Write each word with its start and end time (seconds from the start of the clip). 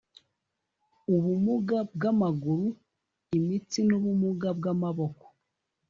ubumuga 1.13 1.77
bw 1.93 2.01
amaguru 2.11 2.67
imitsi 3.37 3.79
n 3.87 3.89
ubumuga 3.97 4.47
bw 4.57 4.65
amaboko 4.73 5.25